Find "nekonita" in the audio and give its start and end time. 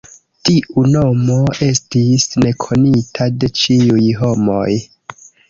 2.47-3.29